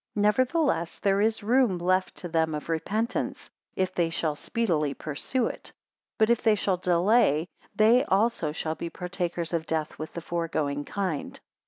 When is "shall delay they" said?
6.55-8.03